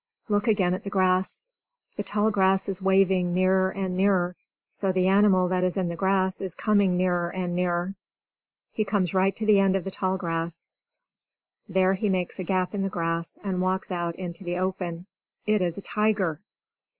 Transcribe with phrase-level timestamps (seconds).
[0.29, 1.41] Look again at the grass!
[1.95, 4.35] The tall grass is waving nearer and nearer.
[4.71, 7.93] So, the animal that is in the grass is coming nearer and nearer.
[8.73, 10.65] He comes right to the end of the tall grass.
[11.69, 15.05] There he makes a gap in the grass, and walks out into the open.
[15.45, 16.41] It is a tiger!